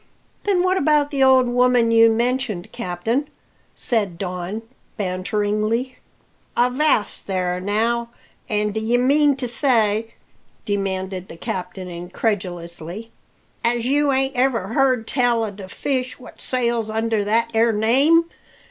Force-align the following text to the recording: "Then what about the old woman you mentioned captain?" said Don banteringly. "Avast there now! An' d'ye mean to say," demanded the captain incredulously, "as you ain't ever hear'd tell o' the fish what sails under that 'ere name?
"Then 0.45 0.63
what 0.63 0.77
about 0.77 1.11
the 1.11 1.21
old 1.23 1.47
woman 1.47 1.91
you 1.91 2.09
mentioned 2.09 2.71
captain?" 2.71 3.27
said 3.75 4.17
Don 4.17 4.63
banteringly. 4.97 5.97
"Avast 6.57 7.27
there 7.27 7.59
now! 7.61 8.09
An' 8.49 8.71
d'ye 8.71 8.97
mean 8.97 9.35
to 9.35 9.47
say," 9.47 10.15
demanded 10.65 11.27
the 11.27 11.37
captain 11.37 11.87
incredulously, 11.87 13.11
"as 13.63 13.85
you 13.85 14.11
ain't 14.11 14.35
ever 14.35 14.73
hear'd 14.73 15.05
tell 15.05 15.43
o' 15.43 15.51
the 15.51 15.69
fish 15.69 16.17
what 16.19 16.41
sails 16.41 16.89
under 16.89 17.23
that 17.23 17.51
'ere 17.53 17.71
name? 17.71 18.25